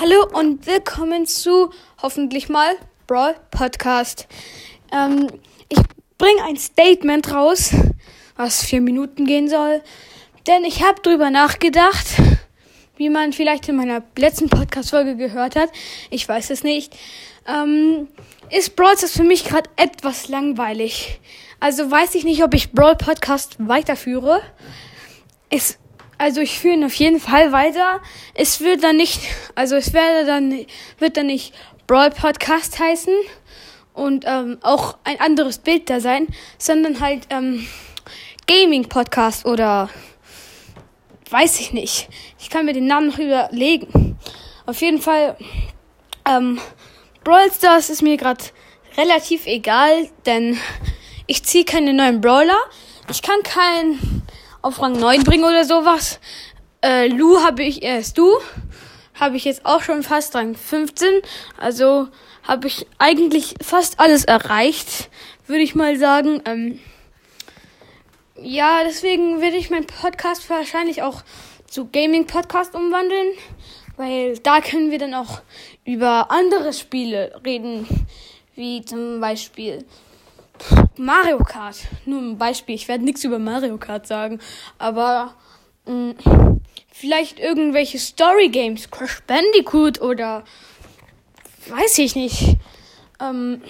Hallo 0.00 0.26
und 0.32 0.66
willkommen 0.66 1.24
zu 1.24 1.70
hoffentlich 2.02 2.48
mal 2.48 2.74
Brawl 3.06 3.36
Podcast. 3.52 4.26
Ähm, 4.92 5.28
ich 5.68 5.78
bringe 6.18 6.42
ein 6.42 6.56
Statement 6.56 7.32
raus, 7.32 7.72
was 8.34 8.64
vier 8.64 8.80
Minuten 8.80 9.24
gehen 9.24 9.48
soll, 9.48 9.82
denn 10.48 10.64
ich 10.64 10.82
habe 10.82 11.00
drüber 11.00 11.30
nachgedacht, 11.30 12.06
wie 12.96 13.08
man 13.08 13.32
vielleicht 13.32 13.68
in 13.68 13.76
meiner 13.76 14.02
letzten 14.18 14.48
Podcast-Folge 14.48 15.16
gehört 15.16 15.54
hat. 15.54 15.70
Ich 16.10 16.28
weiß 16.28 16.50
es 16.50 16.64
nicht. 16.64 16.96
Ähm, 17.46 18.08
ist 18.50 18.74
Brawl 18.74 18.96
das 19.00 19.12
für 19.12 19.22
mich 19.22 19.44
gerade 19.44 19.70
etwas 19.76 20.26
langweilig. 20.26 21.20
Also 21.60 21.88
weiß 21.88 22.16
ich 22.16 22.24
nicht, 22.24 22.42
ob 22.42 22.52
ich 22.54 22.72
Brawl 22.72 22.96
Podcast 22.96 23.56
weiterführe. 23.60 24.42
Ist 25.50 25.78
also 26.24 26.40
ich 26.40 26.58
führe 26.58 26.72
ihn 26.72 26.84
auf 26.84 26.94
jeden 26.94 27.20
Fall 27.20 27.52
weiter. 27.52 28.00
Es 28.32 28.62
wird 28.62 28.82
dann 28.82 28.96
nicht, 28.96 29.20
also 29.56 29.76
es 29.76 29.92
werde 29.92 30.24
dann, 30.24 30.64
wird 30.98 31.18
dann 31.18 31.26
nicht 31.26 31.52
Brawl 31.86 32.08
Podcast 32.08 32.78
heißen 32.78 33.12
und 33.92 34.24
ähm, 34.26 34.56
auch 34.62 34.96
ein 35.04 35.20
anderes 35.20 35.58
Bild 35.58 35.90
da 35.90 36.00
sein, 36.00 36.28
sondern 36.56 37.00
halt 37.00 37.26
ähm, 37.28 37.66
Gaming 38.46 38.88
Podcast 38.88 39.44
oder 39.44 39.90
weiß 41.28 41.60
ich 41.60 41.74
nicht. 41.74 42.08
Ich 42.40 42.48
kann 42.48 42.64
mir 42.64 42.72
den 42.72 42.86
Namen 42.86 43.08
noch 43.08 43.18
überlegen. 43.18 44.18
Auf 44.64 44.80
jeden 44.80 45.02
Fall, 45.02 45.36
ähm, 46.26 46.58
Brawl 47.22 47.52
Stars 47.52 47.90
ist 47.90 48.00
mir 48.00 48.16
gerade 48.16 48.42
relativ 48.96 49.44
egal, 49.44 50.08
denn 50.24 50.58
ich 51.26 51.44
ziehe 51.44 51.66
keine 51.66 51.92
neuen 51.92 52.22
Brawler. 52.22 52.56
Ich 53.10 53.20
kann 53.20 53.42
keinen 53.42 54.13
auf 54.64 54.80
Rang 54.80 54.98
9 54.98 55.24
bringen 55.24 55.44
oder 55.44 55.64
sowas. 55.64 56.18
Äh, 56.82 57.08
Lu 57.08 57.38
habe 57.40 57.62
ich 57.62 57.82
erst 57.82 58.16
du. 58.16 58.30
Habe 59.14 59.36
ich 59.36 59.44
jetzt 59.44 59.66
auch 59.66 59.82
schon 59.82 60.02
fast 60.02 60.34
Rang 60.34 60.56
15. 60.56 61.20
Also 61.58 62.08
habe 62.42 62.66
ich 62.66 62.86
eigentlich 62.98 63.54
fast 63.60 64.00
alles 64.00 64.24
erreicht, 64.24 65.10
würde 65.46 65.62
ich 65.62 65.74
mal 65.74 65.98
sagen. 65.98 66.42
Ähm, 66.46 66.80
ja, 68.36 68.82
deswegen 68.84 69.42
werde 69.42 69.58
ich 69.58 69.68
meinen 69.68 69.86
Podcast 69.86 70.48
wahrscheinlich 70.48 71.02
auch 71.02 71.22
zu 71.68 71.86
Gaming 71.90 72.26
Podcast 72.26 72.74
umwandeln, 72.74 73.28
weil 73.96 74.38
da 74.38 74.60
können 74.62 74.90
wir 74.90 74.98
dann 74.98 75.14
auch 75.14 75.42
über 75.84 76.30
andere 76.30 76.72
Spiele 76.72 77.38
reden, 77.44 77.86
wie 78.54 78.82
zum 78.82 79.20
Beispiel 79.20 79.84
Mario 80.96 81.38
Kart. 81.38 81.76
Nur 82.04 82.20
ein 82.20 82.38
Beispiel. 82.38 82.74
Ich 82.74 82.88
werde 82.88 83.04
nichts 83.04 83.24
über 83.24 83.38
Mario 83.38 83.76
Kart 83.78 84.06
sagen. 84.06 84.40
Aber 84.78 85.34
mh, 85.86 85.92
mm, 85.92 86.60
vielleicht 86.92 87.40
irgendwelche 87.40 87.98
Story 87.98 88.48
Games. 88.48 88.90
Crash 88.90 89.22
Bandicoot 89.26 90.00
oder 90.00 90.44
weiß 91.68 91.98
ich 91.98 92.14
nicht. 92.14 92.56
Ähm, 93.20 93.62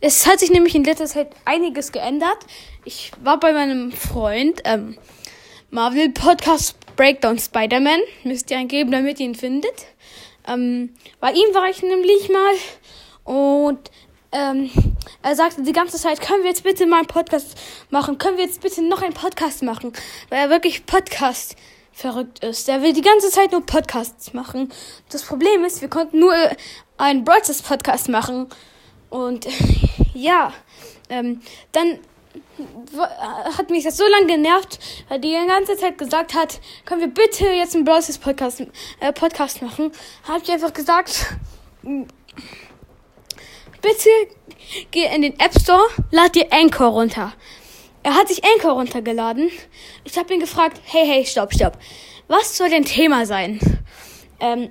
es 0.00 0.26
hat 0.26 0.40
sich 0.40 0.50
nämlich 0.50 0.74
in 0.74 0.84
letzter 0.84 1.06
Zeit 1.06 1.28
einiges 1.44 1.92
geändert. 1.92 2.38
Ich 2.84 3.12
war 3.22 3.38
bei 3.38 3.52
meinem 3.52 3.92
Freund, 3.92 4.60
ähm, 4.64 4.96
Marvel 5.70 6.10
Podcast 6.10 6.76
Breakdown 6.96 7.38
Spider-Man. 7.38 8.00
Müsst 8.24 8.50
ihr 8.50 8.58
eingeben, 8.58 8.90
damit 8.90 9.20
ihr 9.20 9.26
ihn 9.26 9.34
findet. 9.34 9.86
Ähm, 10.48 10.94
bei 11.20 11.30
ihm 11.32 11.54
war 11.54 11.70
ich 11.70 11.82
nämlich 11.82 12.28
mal 12.28 12.54
und 13.24 13.90
ähm, 14.32 14.70
er 15.22 15.36
sagte 15.36 15.62
die 15.62 15.72
ganze 15.72 15.98
Zeit, 15.98 16.20
können 16.20 16.42
wir 16.42 16.50
jetzt 16.50 16.64
bitte 16.64 16.86
mal 16.86 16.98
einen 16.98 17.06
Podcast 17.06 17.56
machen? 17.90 18.18
Können 18.18 18.36
wir 18.36 18.44
jetzt 18.44 18.60
bitte 18.60 18.82
noch 18.82 19.02
einen 19.02 19.14
Podcast 19.14 19.62
machen? 19.62 19.92
Weil 20.28 20.40
er 20.40 20.50
wirklich 20.50 20.86
Podcast 20.86 21.56
verrückt 21.92 22.42
ist. 22.42 22.68
Er 22.68 22.82
will 22.82 22.92
die 22.92 23.02
ganze 23.02 23.30
Zeit 23.30 23.52
nur 23.52 23.64
Podcasts 23.64 24.32
machen. 24.32 24.72
Das 25.10 25.22
Problem 25.22 25.64
ist, 25.64 25.80
wir 25.80 25.88
konnten 25.88 26.18
nur 26.18 26.34
einen 26.96 27.24
Broadcast 27.24 27.66
Podcast 27.66 28.08
machen. 28.08 28.48
Und 29.10 29.46
ja, 30.14 30.52
ähm, 31.08 31.42
dann 31.72 31.98
hat 33.58 33.70
mich 33.70 33.84
das 33.84 33.96
so 33.96 34.04
lange 34.08 34.26
genervt, 34.26 34.78
weil 35.08 35.20
die 35.20 35.28
die 35.28 35.46
ganze 35.46 35.76
Zeit 35.76 35.98
gesagt 35.98 36.34
hat, 36.34 36.60
können 36.84 37.00
wir 37.02 37.08
bitte 37.08 37.46
jetzt 37.46 37.74
einen 37.74 37.84
Broadcast 37.84 38.22
Podcast, 38.22 38.62
äh, 39.00 39.12
Podcast 39.12 39.62
machen? 39.62 39.92
Habe 40.26 40.42
ich 40.42 40.50
einfach 40.50 40.72
gesagt, 40.72 41.36
bitte 43.82 44.08
geh 44.90 45.04
in 45.14 45.22
den 45.22 45.38
App 45.38 45.52
Store, 45.60 45.86
lad 46.10 46.34
dir 46.34 46.46
Anchor 46.50 46.88
runter. 46.88 47.32
Er 48.02 48.14
hat 48.14 48.28
sich 48.28 48.42
Anchor 48.44 48.72
runtergeladen. 48.72 49.50
Ich 50.04 50.16
habe 50.16 50.32
ihn 50.34 50.40
gefragt, 50.40 50.80
hey, 50.84 51.06
hey, 51.06 51.26
stopp, 51.26 51.52
stopp. 51.52 51.78
Was 52.28 52.56
soll 52.56 52.70
denn 52.70 52.84
Thema 52.84 53.26
sein? 53.26 53.60
Ähm, 54.40 54.70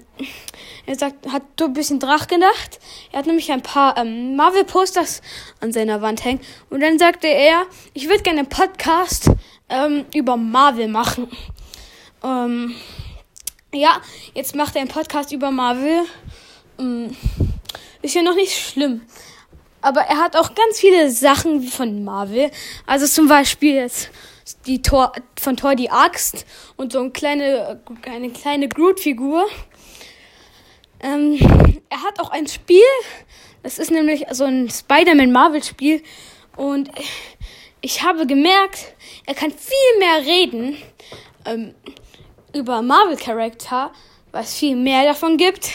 er 0.85 0.95
sagt, 0.97 1.31
hat 1.31 1.43
so 1.57 1.65
ein 1.65 1.73
bisschen 1.73 1.99
Drach 1.99 2.27
gedacht. 2.27 2.79
Er 3.11 3.19
hat 3.19 3.27
nämlich 3.27 3.51
ein 3.51 3.61
paar 3.61 3.97
ähm, 3.97 4.35
Marvel-Posters 4.35 5.21
an 5.61 5.71
seiner 5.71 6.01
Wand 6.01 6.25
hängen. 6.25 6.41
Und 6.69 6.81
dann 6.81 6.99
sagte 6.99 7.27
er, 7.27 7.65
ich 7.93 8.09
würde 8.09 8.23
gerne 8.23 8.39
einen 8.39 8.49
Podcast 8.49 9.29
ähm, 9.69 10.05
über 10.13 10.35
Marvel 10.35 10.89
machen. 10.89 11.29
Ähm, 12.23 12.75
ja, 13.73 14.01
jetzt 14.33 14.55
macht 14.55 14.75
er 14.75 14.81
einen 14.81 14.89
Podcast 14.89 15.31
über 15.31 15.51
Marvel. 15.51 16.01
Ist 18.01 18.15
ja 18.15 18.21
noch 18.21 18.35
nicht 18.35 18.53
schlimm. 18.53 19.01
Aber 19.81 20.01
er 20.01 20.17
hat 20.17 20.35
auch 20.35 20.53
ganz 20.53 20.79
viele 20.79 21.09
Sachen 21.09 21.63
von 21.63 22.03
Marvel. 22.03 22.51
Also 22.85 23.07
zum 23.07 23.27
Beispiel 23.27 23.75
jetzt 23.75 24.09
die 24.65 24.81
Tor, 24.81 25.11
von 25.39 25.57
Thor 25.57 25.75
die 25.75 25.89
Axt 25.89 26.45
und 26.77 26.91
so 26.91 26.99
eine 26.99 27.11
kleine, 27.11 27.81
eine 28.05 28.29
kleine 28.31 28.67
Groot-Figur. 28.67 29.47
Ähm, 30.99 31.37
er 31.89 32.03
hat 32.03 32.19
auch 32.19 32.29
ein 32.29 32.47
Spiel. 32.47 32.83
Das 33.63 33.79
ist 33.79 33.91
nämlich 33.91 34.25
so 34.31 34.45
ein 34.45 34.69
Spider-Man 34.69 35.31
Marvel-Spiel. 35.31 36.03
Und 36.55 36.89
ich 37.81 38.03
habe 38.03 38.27
gemerkt, 38.27 38.93
er 39.25 39.33
kann 39.33 39.51
viel 39.51 39.99
mehr 39.99 40.25
reden 40.25 40.77
ähm, 41.45 41.73
über 42.53 42.81
Marvel-Charakter, 42.81 43.91
weil 44.31 44.43
es 44.43 44.55
viel 44.55 44.75
mehr 44.75 45.05
davon 45.05 45.37
gibt, 45.37 45.69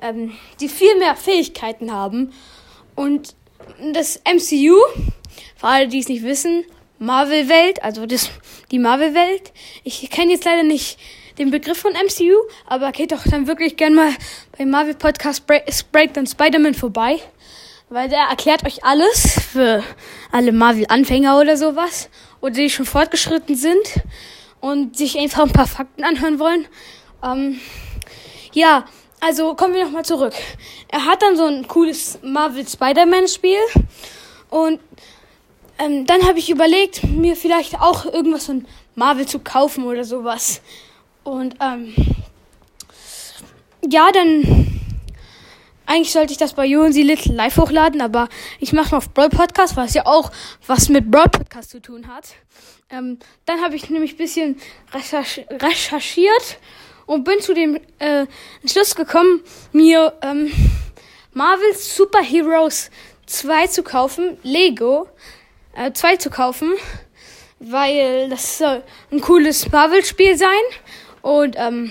ähm, 0.00 0.32
die 0.60 0.68
viel 0.68 0.98
mehr 0.98 1.16
Fähigkeiten 1.16 1.92
haben. 1.92 2.32
Und 2.94 3.34
das 3.92 4.20
MCU, 4.24 4.76
für 5.56 5.66
alle, 5.66 5.88
die 5.88 5.98
es 5.98 6.08
nicht 6.08 6.22
wissen, 6.22 6.64
Marvel-Welt, 6.98 7.82
also 7.82 8.06
das, 8.06 8.30
die 8.70 8.78
Marvel-Welt. 8.78 9.52
Ich 9.84 10.08
kenne 10.10 10.32
jetzt 10.32 10.44
leider 10.44 10.62
nicht 10.62 10.98
den 11.38 11.50
Begriff 11.50 11.78
von 11.78 11.92
MCU, 11.92 12.34
aber 12.66 12.92
geht 12.92 13.12
doch 13.12 13.24
dann 13.24 13.46
wirklich 13.46 13.76
gern 13.76 13.94
mal 13.94 14.12
bei 14.56 14.66
Marvel 14.66 14.94
Podcast 14.94 15.46
Break, 15.46 16.12
dann 16.12 16.26
Spider-Man 16.26 16.74
vorbei, 16.74 17.18
weil 17.88 18.10
der 18.10 18.24
erklärt 18.28 18.66
euch 18.66 18.84
alles 18.84 19.40
für 19.50 19.82
alle 20.30 20.52
Marvel-Anfänger 20.52 21.38
oder 21.40 21.56
sowas, 21.56 22.10
oder 22.42 22.52
die 22.52 22.68
schon 22.68 22.84
fortgeschritten 22.84 23.56
sind 23.56 24.02
und 24.60 24.96
sich 24.96 25.18
einfach 25.18 25.44
ein 25.44 25.52
paar 25.52 25.66
Fakten 25.66 26.04
anhören 26.04 26.38
wollen. 26.38 26.66
Ähm, 27.24 27.60
ja, 28.52 28.84
also 29.20 29.54
kommen 29.54 29.74
wir 29.74 29.84
nochmal 29.84 30.04
zurück. 30.04 30.34
Er 30.88 31.04
hat 31.04 31.22
dann 31.22 31.36
so 31.36 31.44
ein 31.44 31.68
cooles 31.68 32.18
Marvel 32.22 32.66
Spider-Man 32.66 33.28
Spiel 33.28 33.58
und 34.48 34.80
ähm, 35.78 36.06
dann 36.06 36.26
habe 36.26 36.38
ich 36.38 36.50
überlegt, 36.50 37.04
mir 37.04 37.36
vielleicht 37.36 37.80
auch 37.80 38.04
irgendwas 38.06 38.46
von 38.46 38.66
Marvel 38.94 39.26
zu 39.26 39.38
kaufen 39.38 39.84
oder 39.84 40.04
sowas. 40.04 40.60
Und 41.22 41.54
ähm, 41.60 41.94
ja, 43.88 44.10
dann 44.12 44.80
eigentlich 45.86 46.12
sollte 46.12 46.32
ich 46.32 46.38
das 46.38 46.52
bei 46.54 46.66
Jonsi 46.66 47.02
Little 47.02 47.34
live 47.34 47.56
hochladen, 47.56 48.00
aber 48.00 48.28
ich 48.58 48.72
mache 48.72 48.92
mal 48.92 48.98
auf 48.98 49.12
Brawl 49.12 49.28
Podcast, 49.28 49.76
was 49.76 49.94
ja 49.94 50.06
auch 50.06 50.30
was 50.66 50.88
mit 50.88 51.10
Brawl 51.10 51.28
Podcast 51.28 51.70
zu 51.70 51.80
tun 51.80 52.08
hat. 52.08 52.28
Ähm, 52.90 53.18
dann 53.44 53.60
habe 53.60 53.74
ich 53.74 53.90
nämlich 53.90 54.14
ein 54.14 54.16
bisschen 54.18 54.60
recherch 54.92 55.46
recherchiert 55.50 56.58
und 57.06 57.24
bin 57.24 57.40
zu 57.40 57.54
dem 57.54 57.76
äh, 57.98 58.26
Entschluss 58.62 58.94
gekommen, 58.94 59.42
mir 59.72 60.12
ähm, 60.22 60.52
Marvel 61.32 61.74
Super 61.74 62.22
Heroes 62.22 62.90
2 63.26 63.68
zu 63.68 63.82
kaufen, 63.82 64.38
Lego 64.42 65.08
äh, 65.74 65.92
2 65.92 66.16
zu 66.16 66.30
kaufen, 66.30 66.72
weil 67.58 68.28
das 68.28 68.58
soll 68.58 68.82
ein 69.12 69.20
cooles 69.20 69.70
Marvel-Spiel 69.70 70.36
sein 70.36 70.48
und 71.22 71.56
ähm, 71.58 71.90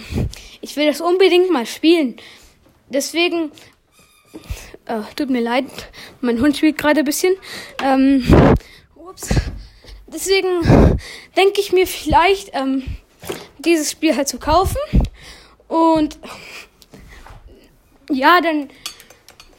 ich 0.62 0.76
will 0.76 0.88
das 0.88 1.02
unbedingt 1.02 1.52
mal 1.52 1.66
spielen. 1.66 2.18
Deswegen, 2.90 3.52
äh, 4.86 5.02
tut 5.16 5.30
mir 5.30 5.42
leid, 5.42 5.66
mein 6.22 6.42
Hund 6.42 6.58
spielt 6.58 6.78
gerade 6.78 7.00
ein 7.00 7.06
bisschen. 7.06 7.36
Ähm, 7.84 8.26
ups. 8.96 9.30
Deswegen 10.08 10.98
denke 11.38 11.62
ich 11.62 11.72
mir 11.72 11.86
vielleicht, 11.86 12.50
ähm, 12.54 12.84
dieses 13.60 13.92
Spiel 13.92 14.16
halt 14.16 14.28
zu 14.28 14.40
kaufen. 14.40 14.78
Und 15.68 16.20
ja, 18.10 18.42
dann 18.42 18.70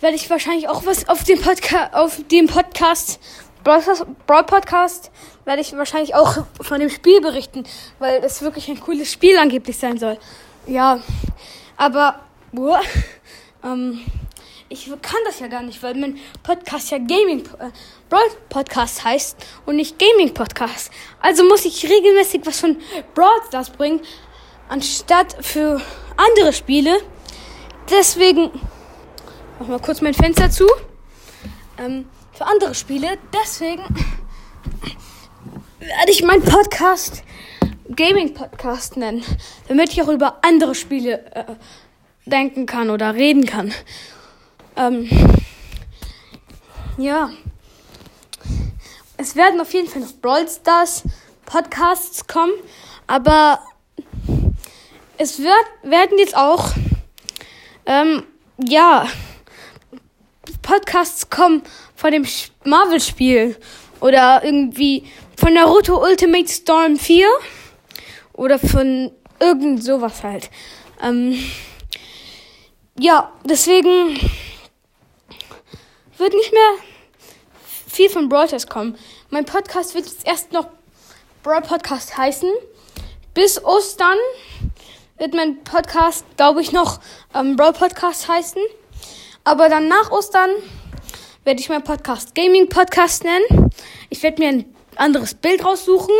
werde 0.00 0.16
ich 0.16 0.28
wahrscheinlich 0.30 0.68
auch 0.68 0.86
was 0.86 1.08
auf 1.08 1.24
dem 1.24 1.40
Podcast, 1.40 1.94
auf 1.94 2.20
dem 2.30 2.46
Podcast, 2.46 3.20
Broad 3.62 4.46
Podcast, 4.46 5.10
werde 5.44 5.60
ich 5.60 5.76
wahrscheinlich 5.76 6.14
auch 6.14 6.44
von 6.60 6.80
dem 6.80 6.90
Spiel 6.90 7.20
berichten, 7.20 7.64
weil 7.98 8.22
es 8.24 8.42
wirklich 8.42 8.68
ein 8.68 8.80
cooles 8.80 9.12
Spiel 9.12 9.36
angeblich 9.36 9.76
sein 9.76 9.98
soll. 9.98 10.18
Ja, 10.66 11.00
aber 11.76 12.20
Boah, 12.52 12.80
ähm, 13.62 14.00
ich 14.72 14.86
kann 15.02 15.18
das 15.24 15.40
ja 15.40 15.48
gar 15.48 15.62
nicht, 15.62 15.82
weil 15.82 15.94
mein 15.96 16.16
Podcast 16.44 16.92
ja 16.92 16.98
Gaming 16.98 17.40
äh, 17.58 17.70
Brawl 18.08 18.22
Podcast 18.48 19.04
heißt 19.04 19.36
und 19.66 19.76
nicht 19.76 19.98
Gaming 19.98 20.32
Podcast. 20.32 20.92
Also 21.20 21.44
muss 21.44 21.64
ich 21.64 21.84
regelmäßig 21.84 22.42
was 22.44 22.60
von 22.60 22.76
Brawl 23.14 23.40
Stars 23.48 23.70
bringen, 23.70 24.00
anstatt 24.68 25.36
für 25.44 25.82
andere 26.16 26.52
Spiele. 26.52 27.00
Deswegen 27.90 28.50
mach 29.58 29.66
mal 29.66 29.80
kurz 29.80 30.00
mein 30.02 30.14
Fenster 30.14 30.48
zu. 30.50 30.68
Ähm, 31.76 32.06
für 32.32 32.46
andere 32.46 32.74
Spiele. 32.76 33.18
Deswegen 33.34 33.82
werde 35.80 36.10
ich 36.10 36.22
meinen 36.22 36.44
Podcast 36.44 37.24
Gaming 37.96 38.34
Podcast 38.34 38.96
nennen, 38.96 39.24
damit 39.66 39.92
ich 39.92 40.00
auch 40.00 40.08
über 40.08 40.38
andere 40.42 40.76
Spiele 40.76 41.26
äh, 41.34 41.44
denken 42.24 42.66
kann 42.66 42.88
oder 42.88 43.14
reden 43.14 43.46
kann. 43.46 43.74
Ähm, 44.76 45.08
ja. 46.96 47.30
Es 49.16 49.36
werden 49.36 49.60
auf 49.60 49.72
jeden 49.74 49.88
Fall 49.88 50.02
noch 50.02 50.12
Brawl 50.14 50.48
Stars 50.48 51.02
Podcasts 51.44 52.26
kommen, 52.26 52.52
aber 53.06 53.58
es 55.18 55.38
wird, 55.38 55.66
werden 55.82 56.18
jetzt 56.18 56.36
auch, 56.36 56.70
ähm, 57.84 58.22
ja, 58.58 59.06
Podcasts 60.62 61.28
kommen 61.28 61.62
von 61.94 62.12
dem 62.12 62.26
Marvel-Spiel 62.64 63.56
oder 64.00 64.42
irgendwie 64.44 65.04
von 65.36 65.54
Naruto 65.54 66.02
Ultimate 66.02 66.48
Storm 66.48 66.96
4 66.96 67.26
oder 68.34 68.58
von 68.58 69.10
irgend 69.40 69.82
sowas 69.82 70.22
halt. 70.22 70.50
Ähm, 71.02 71.38
ja, 72.98 73.32
deswegen 73.44 74.18
wird 76.20 76.34
nicht 76.34 76.52
mehr 76.52 76.74
viel 77.88 78.10
von 78.10 78.28
Brawl 78.28 78.48
kommen. 78.68 78.96
Mein 79.30 79.46
Podcast 79.46 79.94
wird 79.94 80.04
jetzt 80.04 80.26
erst 80.26 80.52
noch 80.52 80.68
Brawl 81.42 81.62
Podcast 81.62 82.16
heißen. 82.16 82.50
Bis 83.32 83.64
Ostern 83.64 84.18
wird 85.16 85.34
mein 85.34 85.64
Podcast, 85.64 86.24
glaube 86.36 86.60
ich, 86.60 86.72
noch 86.72 87.00
ähm, 87.34 87.56
Brawl 87.56 87.72
Podcast 87.72 88.28
heißen. 88.28 88.60
Aber 89.44 89.70
dann 89.70 89.88
nach 89.88 90.10
Ostern 90.10 90.50
werde 91.44 91.60
ich 91.60 91.70
meinen 91.70 91.84
Podcast 91.84 92.34
Gaming 92.34 92.68
Podcast 92.68 93.24
nennen. 93.24 93.70
Ich 94.10 94.22
werde 94.22 94.42
mir 94.42 94.48
ein 94.50 94.74
anderes 94.96 95.34
Bild 95.34 95.64
raussuchen. 95.64 96.14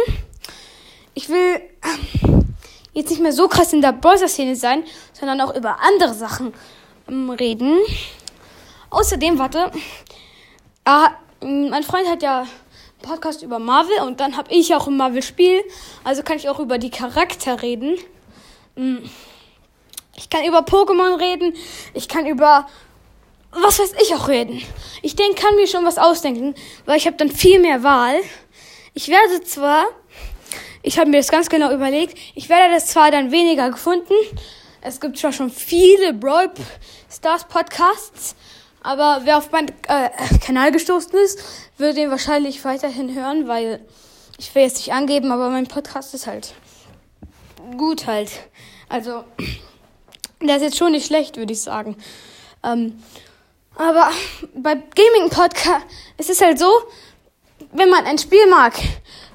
Ich 1.12 1.28
will 1.28 1.60
ähm, 1.84 2.54
jetzt 2.94 3.10
nicht 3.10 3.20
mehr 3.20 3.32
so 3.32 3.48
krass 3.48 3.74
in 3.74 3.82
der 3.82 3.92
Browser-Szene 3.92 4.56
sein, 4.56 4.82
sondern 5.12 5.42
auch 5.42 5.54
über 5.54 5.78
andere 5.80 6.14
Sachen 6.14 6.54
ähm, 7.06 7.28
reden. 7.28 7.78
Außerdem, 8.90 9.38
warte, 9.38 9.70
ah, 10.84 11.10
mein 11.40 11.82
Freund 11.82 12.08
hat 12.08 12.22
ja 12.22 12.40
einen 12.40 12.48
Podcast 13.02 13.42
über 13.42 13.58
Marvel 13.58 14.00
und 14.02 14.20
dann 14.20 14.36
habe 14.36 14.52
ich 14.52 14.74
auch 14.74 14.88
ein 14.88 14.96
Marvel-Spiel. 14.96 15.62
Also 16.04 16.22
kann 16.22 16.36
ich 16.36 16.48
auch 16.48 16.58
über 16.58 16.78
die 16.78 16.90
Charakter 16.90 17.62
reden. 17.62 17.96
Hm. 18.76 19.08
Ich 20.16 20.28
kann 20.28 20.44
über 20.44 20.60
Pokémon 20.60 21.18
reden. 21.18 21.54
Ich 21.94 22.08
kann 22.08 22.26
über 22.26 22.66
was 23.52 23.78
weiß 23.78 23.94
ich 24.02 24.14
auch 24.14 24.28
reden. 24.28 24.62
Ich 25.02 25.16
denke, 25.16 25.42
kann 25.42 25.56
mir 25.56 25.66
schon 25.66 25.84
was 25.84 25.98
ausdenken, 25.98 26.54
weil 26.86 26.98
ich 26.98 27.06
habe 27.06 27.16
dann 27.16 27.30
viel 27.30 27.60
mehr 27.60 27.82
Wahl. 27.82 28.16
Ich 28.94 29.08
werde 29.08 29.42
zwar, 29.42 29.86
ich 30.82 30.98
habe 30.98 31.10
mir 31.10 31.18
das 31.18 31.30
ganz 31.30 31.48
genau 31.48 31.72
überlegt, 31.72 32.16
ich 32.34 32.48
werde 32.48 32.74
das 32.74 32.88
zwar 32.88 33.10
dann 33.10 33.32
weniger 33.32 33.70
gefunden. 33.70 34.14
Es 34.82 35.00
gibt 35.00 35.18
zwar 35.18 35.32
schon 35.32 35.50
viele 35.50 36.14
Brawl 36.14 36.50
Stars 37.10 37.44
Podcasts, 37.48 38.36
aber 38.82 39.20
wer 39.24 39.38
auf 39.38 39.50
meinen 39.52 39.68
äh, 39.88 40.10
Kanal 40.44 40.72
gestoßen 40.72 41.12
ist, 41.18 41.38
wird 41.76 41.96
den 41.96 42.10
wahrscheinlich 42.10 42.64
weiterhin 42.64 43.14
hören, 43.14 43.46
weil 43.46 43.80
ich 44.38 44.54
will 44.54 44.62
jetzt 44.62 44.78
nicht 44.78 44.92
angeben, 44.92 45.32
aber 45.32 45.50
mein 45.50 45.66
Podcast 45.66 46.14
ist 46.14 46.26
halt 46.26 46.54
gut 47.76 48.06
halt. 48.06 48.30
Also, 48.88 49.24
der 50.42 50.56
ist 50.56 50.62
jetzt 50.62 50.78
schon 50.78 50.92
nicht 50.92 51.06
schlecht, 51.06 51.36
würde 51.36 51.52
ich 51.52 51.60
sagen. 51.60 51.96
Ähm, 52.62 53.02
aber 53.76 54.10
bei 54.54 54.74
Gaming 54.74 55.30
Podcast 55.30 55.86
ist 56.18 56.30
es 56.30 56.40
halt 56.40 56.58
so, 56.58 56.70
wenn 57.72 57.90
man 57.90 58.04
ein 58.04 58.18
Spiel 58.18 58.46
mag, 58.48 58.74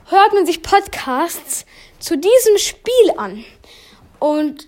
hört 0.10 0.34
man 0.34 0.46
sich 0.46 0.62
Podcasts 0.62 1.66
zu 2.00 2.18
diesem 2.18 2.58
Spiel 2.58 3.12
an. 3.18 3.46
Und 4.20 4.68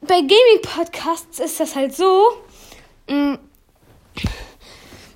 bei 0.00 0.20
Gaming 0.20 0.62
Podcasts 0.62 1.40
ist 1.40 1.60
das 1.60 1.76
halt 1.76 1.94
so, 1.94 2.22
mh, 3.08 3.14
mm, 3.14 3.38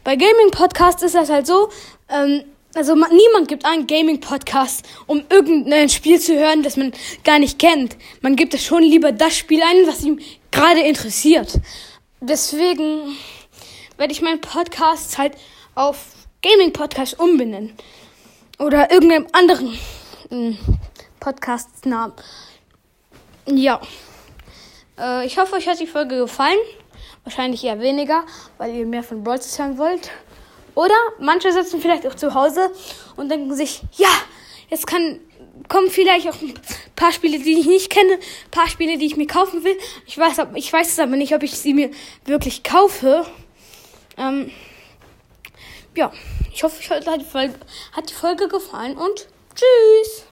bei 0.05 0.17
Gaming 0.17 0.51
Podcasts 0.51 1.03
ist 1.03 1.15
das 1.15 1.31
halt 1.31 1.47
so, 1.47 1.71
ähm, 2.11 2.45
also 2.75 2.95
man, 2.95 3.11
niemand 3.11 3.49
gibt 3.49 3.65
einen 3.65 3.87
Gaming 3.87 4.21
Podcast, 4.21 4.87
um 5.07 5.25
irgendein 5.31 5.89
Spiel 5.89 6.21
zu 6.21 6.39
hören, 6.39 6.63
das 6.63 6.77
man 6.77 6.93
gar 7.25 7.39
nicht 7.39 7.59
kennt. 7.59 7.97
Man 8.21 8.37
gibt 8.37 8.53
es 8.53 8.65
schon 8.65 8.83
lieber 8.83 9.13
das 9.13 9.37
Spiel 9.37 9.63
ein, 9.63 9.87
was 9.87 10.03
ihm 10.03 10.21
gerade 10.51 10.81
interessiert. 10.81 11.59
Deswegen 12.21 13.17
werde 13.97 14.13
ich 14.13 14.23
meinen 14.23 14.41
Podcast 14.41 15.19
halt 15.19 15.35
auf 15.75 16.07
Gaming 16.43 16.73
Podcast 16.73 17.19
umbenennen. 17.19 17.75
Oder 18.59 18.91
irgendeinem 18.91 19.27
anderen 19.33 19.79
hm, 20.29 20.59
Podcast-Namen. 21.21 22.15
Ja. 23.47 23.81
Äh, 24.99 25.27
ich 25.27 25.39
hoffe, 25.39 25.57
euch 25.57 25.69
hat 25.69 25.81
die 25.81 25.87
Folge 25.87 26.19
gefallen. 26.19 26.59
Wahrscheinlich 27.25 27.65
eher 27.65 27.81
weniger, 27.81 28.25
weil 28.59 28.75
ihr 28.75 28.87
mehr 28.87 29.03
von 29.03 29.25
Brawl 29.25 29.41
hören 29.41 29.79
wollt. 29.79 30.11
Oder 30.75 30.95
manche 31.19 31.53
sitzen 31.53 31.81
vielleicht 31.81 32.07
auch 32.07 32.15
zu 32.15 32.35
Hause 32.35 32.71
und 33.17 33.31
denken 33.31 33.55
sich, 33.55 33.83
ja, 33.97 34.09
jetzt 34.69 34.87
kann, 34.87 35.21
kommen 35.69 35.89
vielleicht 35.89 36.29
auch 36.29 36.41
ein 36.43 36.55
paar 36.97 37.13
Spiele, 37.13 37.39
die 37.39 37.59
ich 37.61 37.67
nicht 37.67 37.91
kenne, 37.91 38.15
ein 38.15 38.51
paar 38.51 38.69
Spiele, 38.69 38.99
die 38.99 39.07
ich 39.07 39.17
mir 39.17 39.27
kaufen 39.27 39.65
will. 39.65 39.77
Ich 40.07 40.19
weiß, 40.19 40.39
ich 40.55 40.73
weiß 40.73 40.93
es 40.93 40.99
aber 40.99 41.17
nicht, 41.17 41.35
ob 41.35 41.43
ich 41.43 41.57
sie 41.57 41.75
mir 41.75 41.91
wirklich 42.25 42.63
kaufe. 42.63 43.27
Ähm, 44.17 44.51
ja, 45.97 46.13
ich 46.53 46.63
hoffe, 46.63 46.79
euch 46.79 47.07
hat 47.93 48.11
die 48.11 48.15
Folge 48.15 48.49
gefallen 48.49 48.97
und 48.97 49.29
tschüss. 49.55 50.23